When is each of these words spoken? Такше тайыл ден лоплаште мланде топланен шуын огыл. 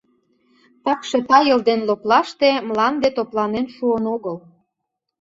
Такше 0.85 1.17
тайыл 1.29 1.59
ден 1.69 1.79
лоплаште 1.87 2.49
мланде 2.67 3.09
топланен 3.15 3.67
шуын 3.75 4.05
огыл. 4.15 4.35